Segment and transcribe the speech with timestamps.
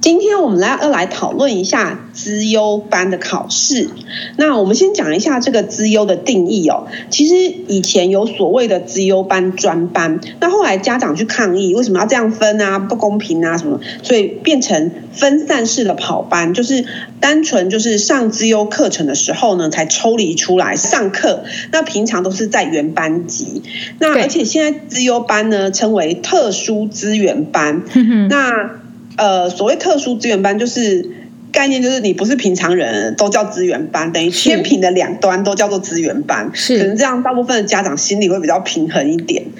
[0.00, 3.90] 今天我们来要来讨论一下资优班的考试。
[4.36, 6.86] 那我们先讲一下这个资优的定义哦。
[7.10, 7.34] 其实
[7.66, 12.78] 以前有所谓的资优班、专班，那后来家长去抗议，为什么要这样分啊？
[12.78, 13.80] 不公平啊什么？
[14.04, 16.84] 所以变成分散式的跑班，就是
[17.18, 21.42] 单纯就是上资优课程的时候呢，才抽离出来上课。
[21.72, 23.64] 那平常都是在原班级。
[23.98, 27.82] 那而且现在资优班呢，称为特殊资源班。
[28.30, 28.78] 那
[29.18, 31.10] 呃，所谓特殊资源班，就是
[31.52, 39.44] 概念就是你不是平常人都叫资源班，等于天平的两端都叫做资源班，是可能这样，大部分的家长心里会比较平衡一点。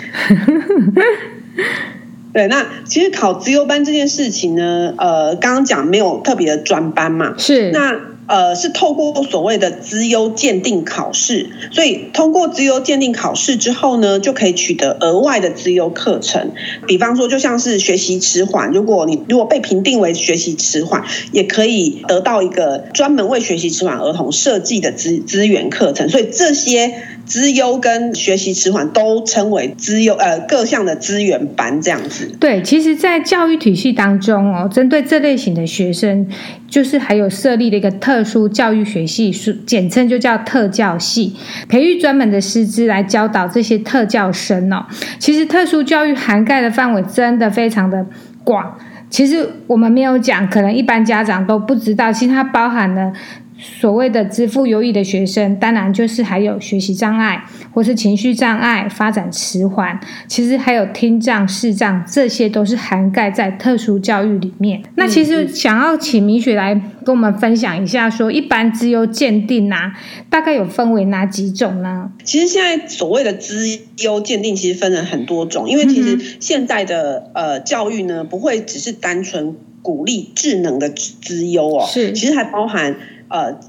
[2.32, 8.07] 对，那其实考资优班这件事情呢，呃，刚刚讲没有特别的专班嘛，是那。
[8.28, 16.52] 呃，是透过所谓的资优鉴定考试，所以通过资优鉴定考试之后呢，就可以取得额外的资优课程。
[16.86, 26.08] 比方说，就像是学习迟缓，如果你如果被评定为学习迟缓，也可以得到一个专门为学习迟缓儿童设计的资资源课程。
[26.08, 26.94] 所以这些。
[27.28, 32.34] 资优跟学习迟缓都称为资优，呃，各项的资源班这样子。
[32.40, 36.26] 对，其实，在教育体系当中哦，针对这类型的学生，
[36.66, 39.30] 就是还有设立了一个特殊教育学系，
[39.66, 41.36] 简称就叫特教系，
[41.68, 44.86] 培育专门的师资来教导这些特教生哦。
[45.18, 48.06] 其实，特殊教育涵盖的范围真的非常的
[48.42, 48.78] 广。
[49.10, 53.12] 其实我们没有讲，可能一般家长都不知道，其实它包含了。
[53.58, 64.80] 所谓的支付优异的学生，当然就是还有学习障碍，或是情绪障碍、发展迟缓，其实还有听障、视障，这些都是涵盖在特殊教育里面。
[64.80, 66.72] 嗯、那其实想要请米雪来
[67.04, 69.92] 跟我们分享一下说，说一般资优鉴定啊，
[70.30, 72.12] 大概有分为哪几种呢？
[72.22, 73.66] 其实现在所谓的资
[73.98, 82.94] 优鉴定，其实分了很多种，因为其实现在的呃教育呢，不会只是单纯鼓励智能的资优哦，是，其实还包含。
[83.28, 83.60] 呃，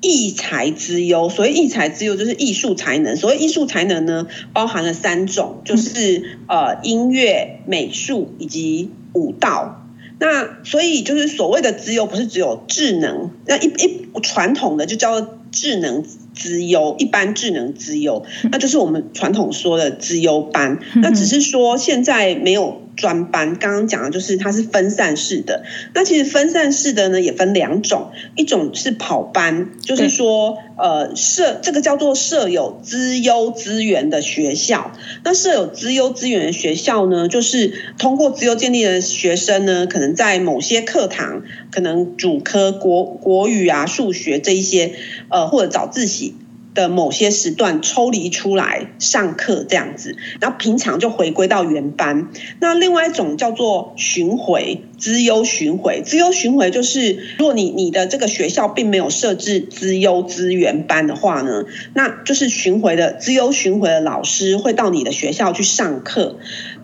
[0.00, 3.16] 艺才之优，所谓艺才之优就是艺术才能。
[3.16, 9.84] 所谓艺术才能呢，包含了三种，就是呃音乐、美术以及舞蹈。
[10.20, 16.04] 那所以就是所谓的资优，不是只有智能，那一一传统的就叫做智能
[16.34, 20.80] 资优，一般智能资优，那就是我们传统说的资优班。
[20.96, 22.82] 那只是说现在没有。
[22.98, 25.62] 专班刚刚讲的就是它是分散式的，
[25.94, 34.90] 那其实分散式的呢也分两种，一种是跑班，就是说呃设这个叫做设有资优资源的学校，
[35.22, 44.92] 那设有资优资源的学校呢，就是通过资优鉴定的学生呢，可能在某些课堂，可能主科国国语啊、数学这一些，
[45.28, 46.34] 呃或者早自习。
[46.78, 52.28] 的某些时段抽离出来上课这样子，然后平常就回归到原班。
[52.60, 66.38] 那另外一种叫做巡回资优巡回，资优巡回就是，如果你你的这个学校并没有设置资优资源班的话呢，那就是巡回的资优巡回的老师会到你的学校去上课。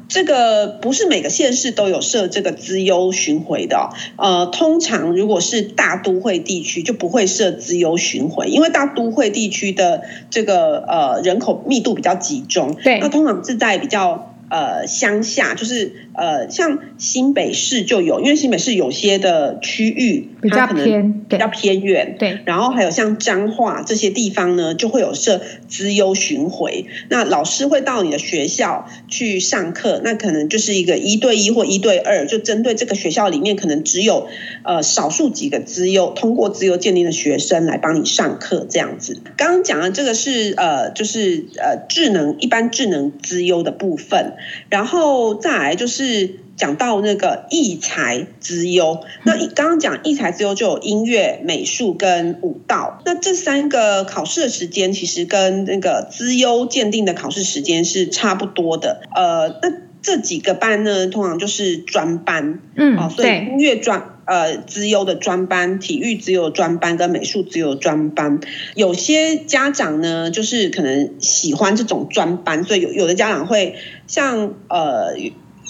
[0.09, 14.31] 这个不是每个县市都有设这个资优巡回的，呃，通常如果是大都会地区就不会设资优巡回，因为大都会地区的这个呃人口密度比较集中，对，那通常是在比较。
[14.55, 22.39] 呃，乡下就是呃，像新北市就有，因为新北市有些的区域比较偏，比较偏远，对。
[22.45, 34.29] 然后还有像彰化这些地方呢，就会有设资优巡回，那老师会到你的学校去上课，那可能就是一个一对一或一对二，就针对这个学校里面可能只有
[34.63, 39.21] 呃少数几个资优通过资优鉴定的学生来帮你上课这样子。
[39.37, 44.35] 刚刚讲的这个是呃，就是呃智能一般智能资优的部分。
[44.69, 59.03] 然后再来就是讲到那个艺才资优，那刚刚讲艺才资优就有音乐、美术跟舞蹈，那这三个考试的时间其实跟那个资优鉴定的考试时间是差不多的。
[59.15, 64.14] 呃，那这几个班呢，通常就是专班，嗯，哦，所以音乐专。
[64.27, 68.41] 呃，资优的专班、体育资优专班跟美术资优专班，
[68.75, 73.77] 有些家长呢，就是可能喜欢这种专班，所以有有的家长会
[74.07, 75.17] 像呃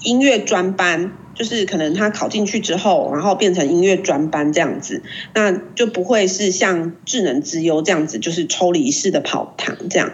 [0.05, 5.03] 音乐专班，就是可能他考进去之后，然后变成音乐专班这样子，
[5.35, 10.13] 那就不会是像智能资优这样子，就是抽离式的跑堂这样。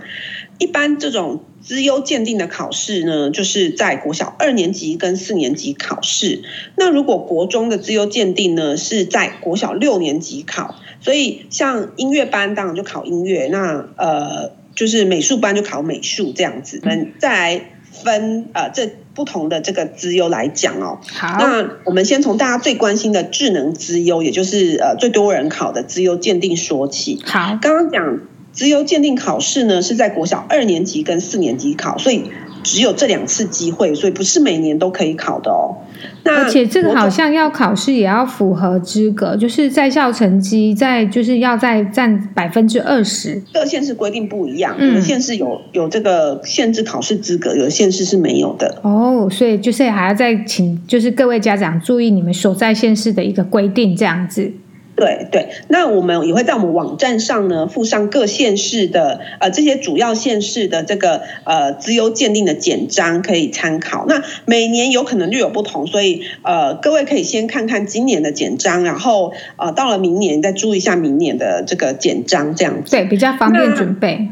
[0.59, 6.43] 一般这种资优鉴定的考试呢，就是在国小二年级跟四年级考试。
[6.75, 10.75] 那如果国中的资优鉴定呢，是在国小六年级考。
[11.01, 16.81] 所以像音乐班当然就考音乐，那呃就是美术班就考美术这样子。
[16.83, 20.99] 那再来分呃这不同的这个资优来讲哦。
[21.13, 27.23] 好，那我们先从大家最关心的智能资优，也就是呃最多人考的资优鉴定说起。
[27.25, 28.21] 好，刚刚讲
[28.52, 32.25] 资优鉴定考试呢是在国小二年级跟四年级考，所以
[32.62, 35.76] 只有这两次机会，所以不是每年都可以考的哦。
[36.25, 43.41] 那而且这个好像要考试也要符合资格，就是在校成绩在就是要在占百分之二十。
[43.52, 48.79] 各县市规定不一样，有的县市有有这个限制考试资格，有的县市是没有的。
[48.82, 54.52] 哦，所以就是还要再请就是各位家长注意你们所在县市的一个规定，这样子。
[55.00, 64.05] 对对，那我们也会在我们网站上呢附上各县市的呃这些主要县市的这个呃资优鉴定的简章可以参考。
[64.06, 74.29] 那每年有可能略有不同，所以呃各位可以先看看今年的简章，然后呃到了明年再注意一下明年的这个简章，这样子对比较方便准备。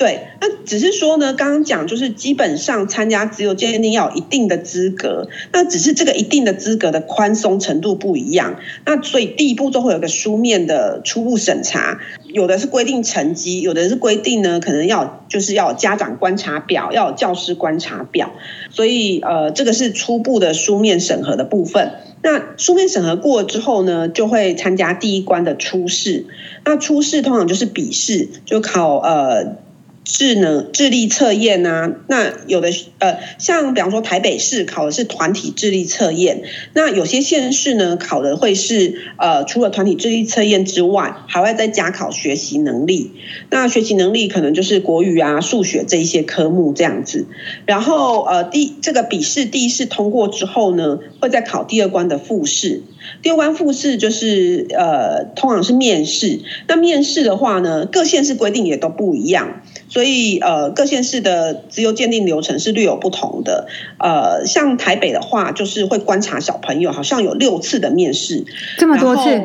[0.00, 8.56] 对，那只是说呢，刚刚讲就是基本上参加自由鉴定要有一定的资格，那只是这个一定的资格的宽松程度不一样。
[8.86, 18.32] 那所以第一步就会有个书面的初步审查，有的是规定成绩，有的是规定呢可能要就是要家长观察表，要有教师观察表。
[18.70, 21.92] 所以呃，这个是初步的书面审核的部分。
[22.22, 26.24] 那书面审核过之后呢，就会参加第一关的初试。
[26.64, 29.56] 那初试通常就是笔试，就考呃。
[30.02, 36.42] 智能智力测验啊，那有的呃，像比方说台北市考的是团体智力测验，
[36.72, 43.12] 那有些县市呢考的会是呃，除了团体智力测验之外，还会再加考学习能力。
[43.50, 47.26] 那学习能力可能就是国语啊、数学这一些科目这样子。
[47.66, 52.82] 然后呃，第这个笔试第一试通过之后呢，会再考第二关的复试。
[53.22, 56.40] 第二关复试就是呃，通常是面试。
[56.66, 59.62] 那面试的话呢，各县市规定也都不一样。
[59.90, 63.66] 所以，呃，各县市的资优鉴定流程是略有不同的。
[63.98, 68.46] 呃，像台北的话，就是会观察小朋友，好像有六次的面试，
[68.78, 69.42] 这么多次，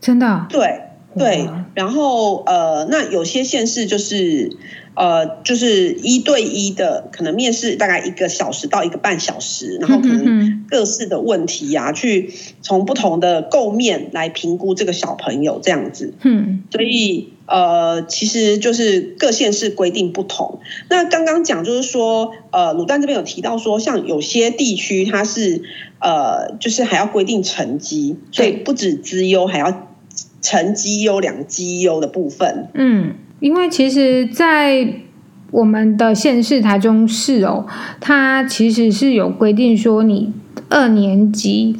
[0.00, 0.46] 真的？
[0.48, 0.80] 对
[1.18, 1.46] 对。
[1.74, 4.56] 然后，呃，那有些县市就是。
[4.94, 16.12] 呃，就是一对一的，可能面试大概一个小时到一个半小时，然后可能各式的问题呀、啊，去从不同的构面来评估这个小朋友这样子。
[16.22, 20.60] 嗯，所以呃，其实就是各县市规定不同。
[20.88, 25.62] 那刚刚讲就是说，呃，卤蛋这边有提到说，像有些地区它是
[26.00, 29.88] 呃，就是还要规定成绩，所以不止资优，还要
[30.42, 32.68] 成绩优、两绩优的部分。
[32.74, 33.14] 嗯。
[33.40, 34.86] 因为其实，在
[35.50, 37.66] 我们的县市台中市哦，
[37.98, 40.32] 它其实是有规定说，你
[40.68, 41.74] 二年级，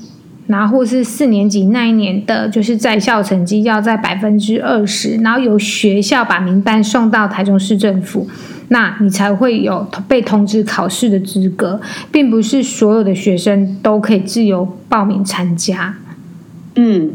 [0.46, 8.26] 然后或是四年级那一年的，就是在校成绩要在百分之二十，然后由学校把名单送到台中市政府，
[8.68, 11.80] 那你才会有被通知考试的资格，
[12.10, 15.94] 并不是所有的学生都可以自由报名参加。
[16.74, 17.10] 嗯。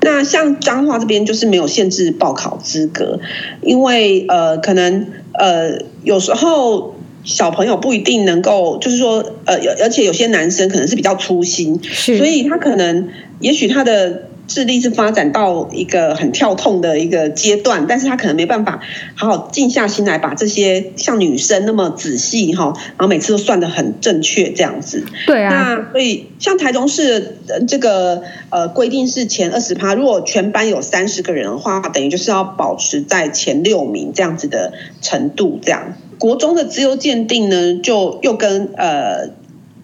[0.00, 3.20] 那像彰化这边就是没有限制报考资格，
[3.62, 13.08] 因为呃可能呃有时候小朋友不一定能够，就是说呃而且有些男生可能是比较粗心，所以他可能
[13.40, 14.27] 也许他的。
[14.48, 18.80] 智力是发展到一个很跳痛的一个阶段，但是他可能没办法
[19.14, 25.04] 好好静下心来把这些像女生那么仔细哈，然后每次都算的很正确这样子。
[25.26, 25.50] 对啊。
[25.50, 27.36] 那所以像台中市
[27.68, 34.72] 这个呃规定是前二十趴，如果全班有三十个人的话，等于就是要保持在前六名这样子的
[35.02, 35.60] 程度。
[35.62, 39.30] 这样，国中的自由鉴定呢，就又跟呃。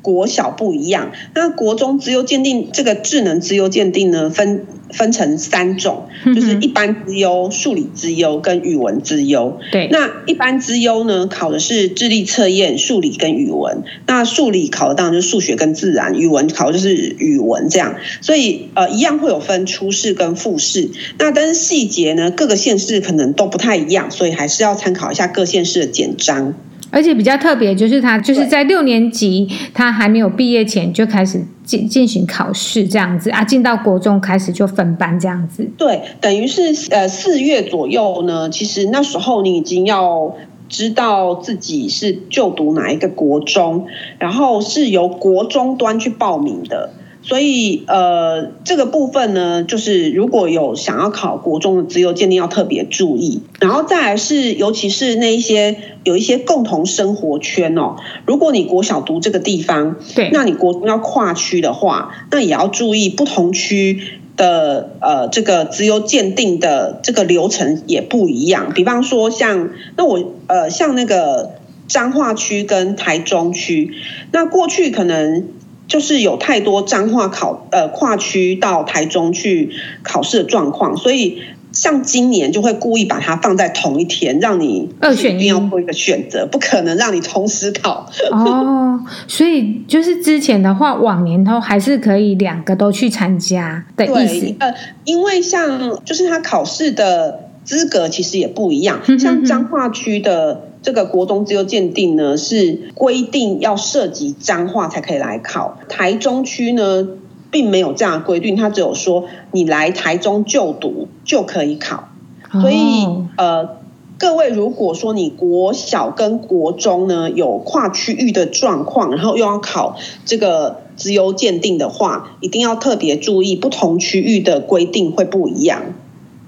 [0.04, 9.58] 国小不一样，那国中资优鉴定这个智能资优鉴定呢，分分成三种，就是一般资优、数理资优跟语文资优。
[9.72, 13.82] 对，那一般资优呢，考的是智力测验、数理跟语文。
[14.06, 17.96] 那数理考的当然就是数学跟自然，语文考的就是语文这样。
[18.20, 20.90] 所以呃，一样会有分初试跟复试。
[21.18, 26.54] 那但是细节呢，各个县市可能都不太一样，所以还是要参考一下各县市的简章。
[26.94, 35.68] 而且比较特别，就是他就是在六年级，他还没有毕业前就开始进进行考试这样子啊，进到国中开始就分班这样子。
[35.76, 40.36] 对，等于是呃四月左右呢，其实那时候你已经要
[40.68, 43.86] 知道自己是就读哪一个国中，
[44.20, 46.92] 然后是由国中端去报名的。
[47.26, 53.40] 所以，呃，这个部分呢，就是如果有想要考国中的自由鉴定，要特别注意。
[53.60, 64.02] 然后再来是，尤其是那一些有一些共同生活圈哦，如果你国小读这个地方，对，那你国中要跨区的话，那也要注意不同区
[64.36, 68.72] 的呃这个资优鉴定的这个流程也不一样。
[68.74, 71.52] 比方说像，那我呃像那个。
[71.86, 73.92] 彰化区跟台中区。
[74.32, 75.48] 那过去可能
[75.86, 79.70] 就是有太多彰化考呃跨区到台中去
[80.02, 81.42] 考试的状况，所以。
[81.74, 88.08] 像今年就会故意把它放在同一天，让你二选一定要做一个选择，不可能让你同时考。
[88.30, 94.54] 哦，所以就是之前的话，往年都还是可以两个都去参加的意思。
[94.60, 94.72] 呃，
[95.04, 107.08] 因为像就是他考试的资格其实也不一样，像彰化区的这个国中自由鉴定呢，是规定要涉及彰化才可以来考，台中区呢。
[107.50, 112.08] 并没有这样的规定，它只有说你来台中就读就可以考，
[112.50, 113.76] 所以呃，
[114.18, 125.82] 各位如果说你国小跟国中呢有跨区域的状况，然后又要考这个资优鉴定的话，一定要特别注意不同区域的规定会不一样。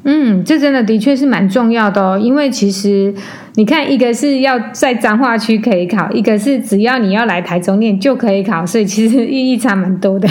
[0.08, 3.12] 嗯，这真的的确是蛮重要的哦，因为其实
[3.56, 10.28] 你看，一个是要在彰化区可以考，一个是只要你要来台中念就可以考，所以其实意义差蛮多的。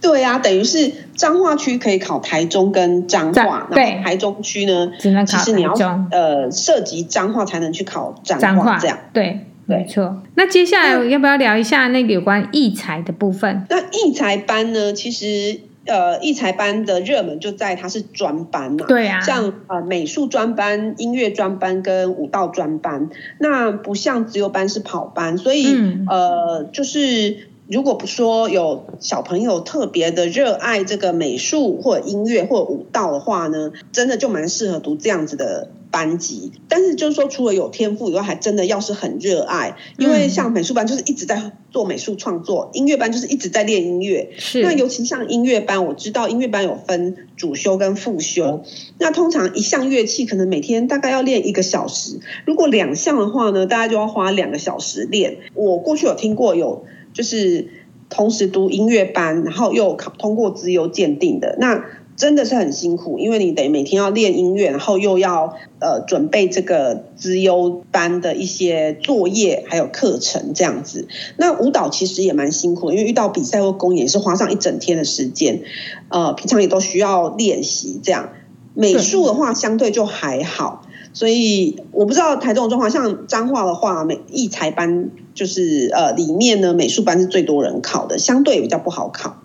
[0.00, 5.72] 对啊，等于是彰化区可以考台中跟彰化，对，台中区呢，只能考其实你要
[6.10, 10.22] 呃涉及彰化才能去考彰化，这样对，没错。
[10.34, 13.66] 那接下来要不要聊一下那个有关艺才的部分？
[13.68, 27.48] 那艺才班呢，其实呃艺才班的热门就在它是专班嘛，对啊，像呃美术专班、音乐专班跟舞蹈专班，那不像自由班是跑班，所以、嗯、呃就是。
[27.66, 36.52] 如果不说有小朋友特别的热爱这个美术或者音乐或者舞蹈的话呢，真的就蛮适合读这样子的班级。
[36.68, 44.32] 但是就是说，除了有天赋以外，还真的要是很热爱，因为像美术班就是一直在做美术创作，音乐班就是一直在练音乐。
[44.36, 44.62] 是。
[44.62, 48.62] 那尤其像音乐班，我知道音乐班有分主修跟副修。
[48.98, 55.38] 那通常一项乐器可能每天大概要练一个小时，如果两项的话呢，大概就要花两个小时练。
[55.54, 56.84] 我过去有听过有。
[57.14, 57.68] 就是
[58.10, 61.82] 同时读音乐班，然后又考通过资优鉴定的，那
[62.16, 71.08] 真的是很辛苦，因为你得每天要练音乐，然后又要呃准备这个资优班的一些作业还有课程这样子。
[71.38, 75.62] 那舞蹈其实也蛮辛苦，因为遇到比赛或公演是花上一整天的时间，
[76.08, 78.28] 呃，平常也都需要练习这样。
[78.74, 80.83] 美术的话相对就还好。
[81.14, 89.36] 所以我不知道台中的状况，像彰化的话，美艺才班就是呃里面呢美术班是最多人考的，相对比较不好考。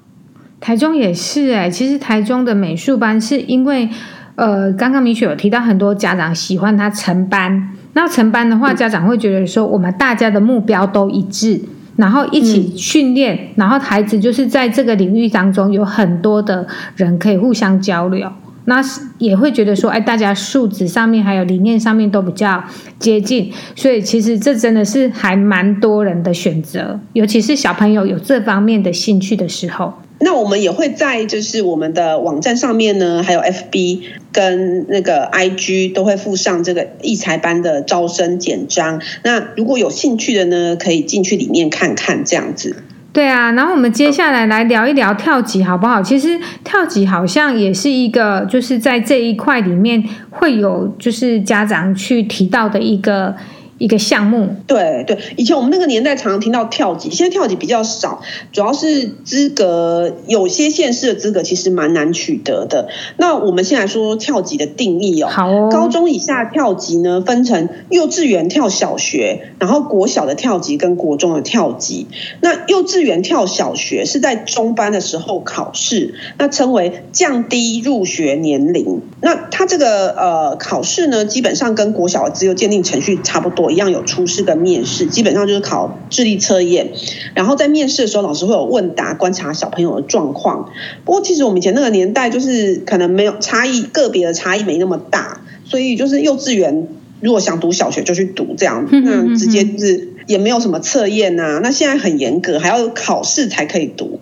[0.60, 3.88] 台中也是哎、欸，其实台中的美术班是因为
[4.36, 11.62] 呃刚刚米雪有提到很多家长喜欢他成班，那成班的话，家长会觉得说我们大家的目标都一致，
[11.98, 18.28] 然后一起训练，嗯、然后孩子就是在这个领域当中有很多的人可以互相交流。
[18.70, 18.80] 那
[19.18, 22.64] 也会觉得说，哎，大家素质上面还有理念上面都比较
[23.00, 29.92] 接近，所以其实这真的是还蛮多人的选择，尤其是小朋友有这方面的兴趣的时候。
[30.22, 39.02] 那我们也会在就是我们的网站上面呢，还有 FB 跟那个 IG 都会附上这个艺才班的招生简章。
[39.24, 42.84] 那如果有兴趣的呢，可以进去里面看看这样子。
[43.20, 46.02] 对啊，然后我们接下来来聊一聊跳级好不好？
[46.02, 53.36] 其实跳级好像也是一个，就是在这一块里面会有，就是家长去提到的一个。
[53.80, 58.22] 一个项目，对对，以前我们那个年代常常听到跳级，现在跳级比较少，
[58.52, 62.90] 主要是资格，有些县市的资格其实蛮难取得的。
[63.18, 65.30] 那我们先来说跳级的定义哦。
[65.30, 65.70] 好哦。
[65.72, 72.08] 高中以下跳级呢，分成幼稚园跳小学，然后国小的跳级跟国中的跳级。
[72.42, 79.02] 那幼稚园跳小学是在中班的时候考试，那称为降低入学年龄。
[79.22, 83.69] 那它这个呃考试呢，基本上跟国小的自由鉴定程序差不多。
[83.70, 86.92] 一样有初试跟面试，基本上就是考智力测验，
[87.34, 90.72] 然后在面试的时候，老师会有问答，观察小朋友的状况。
[91.06, 96.88] 不过其实我们以前那个年代，就是可能没有差异，个别的差异没那么大，所以就是幼稚园
[97.22, 101.60] 如果想读小学就去读这样，那直接就是也没有什么测验呐。
[101.62, 104.20] 那现在很严格，还要考试才可以读。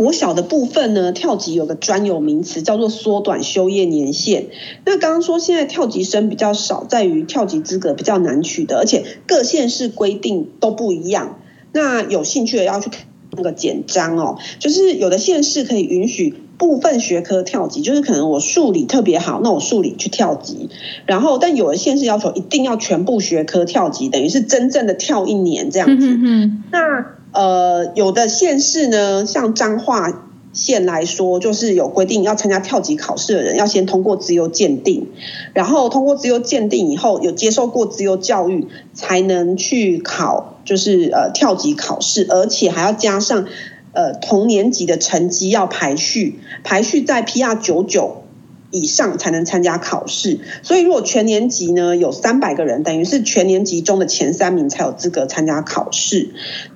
[0.00, 4.46] 国小的部分呢，跳级有个专有名词叫做缩短修业年限。
[4.86, 11.38] 那刚刚说现在跳级生比较少，在于跳级资格比较难取得，而且各县市规定都不一样。
[11.72, 13.02] 那有兴趣的要去看
[13.36, 20.70] 那个简章哦，就是有的县市可以允许部分学科跳级，就是可能我数理特别好，那我数理去跳级。
[21.04, 26.06] 然后但有的县市要求一定要全部学科跳级，等于是真正的跳一年这样子。
[26.06, 26.64] 嗯嗯嗯。
[26.72, 35.06] 那呃，有的县市呢，像彰化县来说，就是有规定要参加跳级考试的人要先通过资优鉴定，
[35.54, 43.46] 然后通过资优鉴定以后有接受过资优教育，才能去考，就是呃跳级考试，而且还要加上
[43.92, 48.19] 呃同年级的成绩要排序，排序在 PR 九九。
[48.70, 56.28] 以上才能参加考试，所以如果全年级呢有三百个人，等于是全年级中的前三名才有资格参加考试。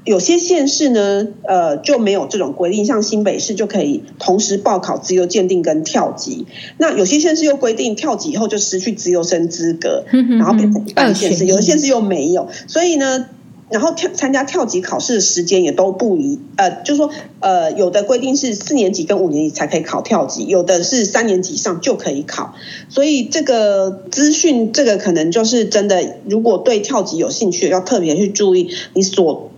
[0.04, 6.46] 有些县市呢，呃就没有这种规定，像新北市就可以同时报考自由鉴定跟跳级。
[6.78, 13.26] 那有些县市又规定跳级以后就失去资优生资格，然后变成一般县市，有的县市又没有，所以呢。
[13.74, 22.54] 然后跳参加跳级考试的时间也都不一，呃，就是说，呃，有的规定是四年级跟五年级才可以考跳级，有的是三年级上就可以考。
[22.88, 29.50] 所以这个资讯，这个可能就是真的，如果对跳级有兴趣，要特别去注意你所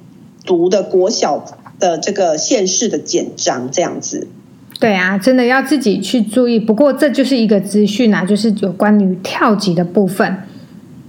[0.47, 1.45] 读的国小
[1.79, 4.29] 的这个县市的简章这样子。
[4.81, 6.59] 对啊，真的要自己去注意。
[6.59, 10.39] 不过这就是一个资讯啊，就是有关于跳级的部分。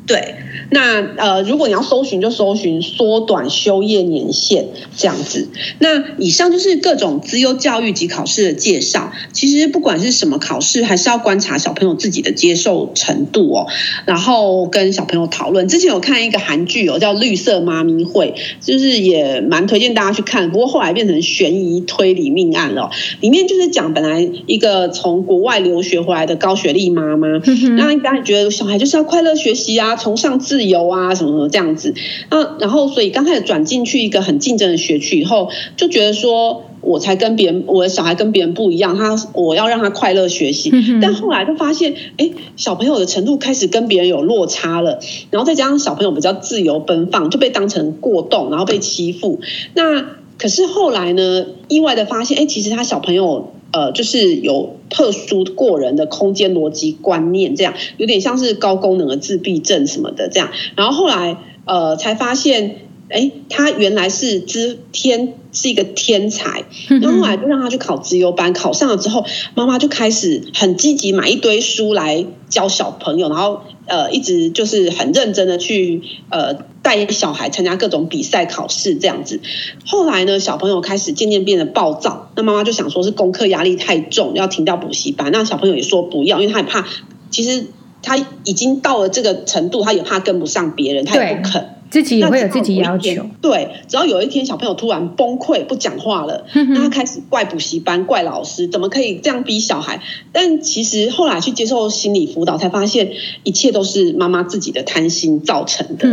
[0.06, 0.36] 对。
[0.70, 5.48] 那呃，如果你要搜寻，就搜寻缩短休业年限这样子。
[5.80, 9.12] 那以上就是各种资优教育及考试的介绍。
[9.32, 13.68] 其实不管是什么考试，还是要观察小朋友自己的接受程度哦，
[14.06, 15.68] 然后跟小朋友讨论。
[15.68, 18.34] 之前有看一个韩剧哦，叫《绿色妈咪会》，
[18.66, 20.52] 就是也蛮推荐大家去看。
[20.52, 22.90] 不过后来变成悬疑推理命案了，
[23.22, 27.28] 里面就是讲本来一个从国外留学回来的高学历妈妈，
[27.76, 31.94] 那大家觉得小孩就是要快乐学习啊，崇尚自自由啊，什么什么这样子，
[32.32, 40.72] 那然后所以刚开始转进去一个很竞争的学区以后，就觉得说我才跟别人，我的小孩跟别人不一样，他我要让他快乐学习。
[41.00, 45.00] 但后来就发现，哎，小朋友的程度开始跟别人有落差了，
[45.30, 49.40] 然后再加上小朋友比较自由奔放，就被当成过动，然后被欺负。
[49.76, 50.06] 那
[50.38, 53.52] 可是后来呢，意外的发现，哎，其实他小朋友。
[53.70, 60.52] 呃，就是有特殊过人的空间逻辑观念，这样有点像是高功能的自闭症什么的这样。
[60.78, 66.66] 然后后来呃才发现，哎，他原来是知天是一个天才。
[66.88, 76.58] 然后后来就让他去考资优班，考上了之后，妈妈就开始很积极买一堆书来教小朋友，然后呃一直就是很认真的去呃。
[76.84, 79.42] 带小孩参加各种比赛考试这样子，
[79.86, 85.30] 后来呢，小朋友开始渐渐变得暴躁，那妈妈就想说是功课压力太重，要停掉补习班。
[85.34, 86.88] 那小朋友也说不要，因为他也怕，
[87.30, 87.66] 其实
[88.02, 88.16] 他
[88.46, 91.77] 已经到了这个程度，他也怕跟不上别人，他也不肯。
[91.90, 100.02] 自己也会有自己要求，对，只要有一天小朋友突然崩溃不讲话了，那他开始怪补习班、怪老师，怎么可以这样逼小孩？
[100.32, 103.12] 但其实后来去接受心理辅导，才发现
[103.44, 106.08] 一切都是妈妈自己的贪心造成的。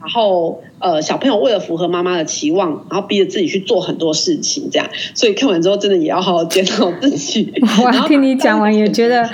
[0.00, 4.88] 然后，呃，小朋友为了符合妈妈的期望，然后逼着自己去做很多事情，这样。
[5.14, 7.52] 所以看完之后，真的也要好好检讨自己。
[7.84, 9.28] 我听你讲完，也觉得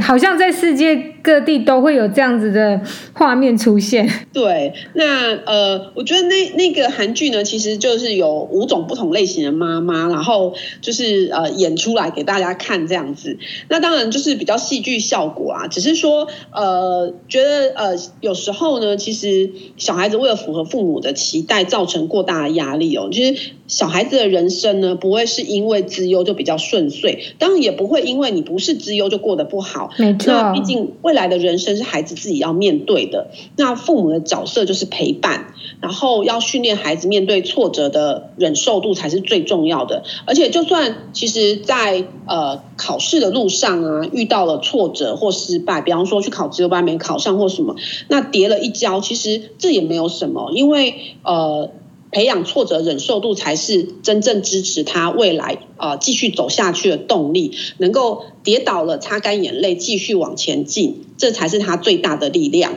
[0.00, 2.80] 好像在世界各地都会有这样子的
[3.12, 4.08] 画面出现。
[4.32, 13.36] 对，那呃，我觉得那那个韩剧呢，其实就是有五种不同类型的妈妈，然后就是呃演出来给大家看这样子。
[13.68, 20.12] 那当然就是比较戏剧效果啊，只是说呃，觉得呃有时候呢，其实小孩子。
[20.22, 23.08] 为了符合父母的期待，造成过大的压力哦。
[23.10, 29.90] 其实小孩子的人生呢，不会是因为资优就比较顺遂，当然也不会因为你不是资优就过得不好。
[29.98, 33.32] 没错，那毕竟未来的人生是孩子自己要面对的。
[33.56, 40.04] 那父母的角色就是陪伴，然后要训练孩子面对挫折的忍受度才是最重要的。
[40.26, 47.74] 而且，就算其实在呃考试的路上啊，遇到了挫折或失败，比方说去考资优班没考上或什么，
[48.08, 50.02] 那跌了一跤，其实这也没有。
[50.12, 50.52] 什么？
[50.52, 51.70] 因为呃，
[52.12, 57.56] 培养挫折忍受度才是真正支持他未来呃继续走下去的动力。
[57.78, 62.74] 能够跌倒了，擦干眼泪，继续往前进，这才是他最大的力量。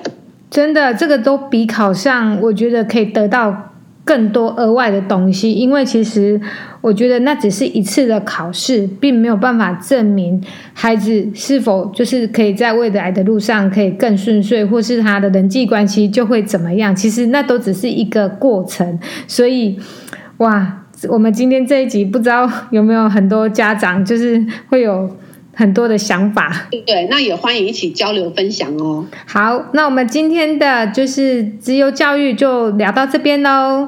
[0.49, 3.74] 真的，这个都比考上，我觉得可以得到。
[4.05, 6.39] 更多额外的东西，因为其实
[6.79, 10.39] 我觉得那只是一次的考试，并没有办法证明
[10.73, 16.95] 孩子是否就是可以在未来的路上可以更顺遂，或是他的人际关系就会怎么样。
[16.95, 18.99] 其实那都只是一个过程。
[19.27, 19.75] 所以，
[20.37, 25.09] 哇，我们今天这一集不知道有没有很多家长就是会有
[25.55, 26.67] 很多的想法。
[26.69, 29.03] 对，那也欢迎一起交流分享哦。
[29.25, 33.87] 好，那我们今天的就是自由教育就聊到这边喽。